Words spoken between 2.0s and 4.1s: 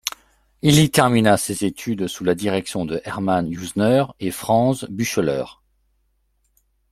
sous la direction de Hermann Usener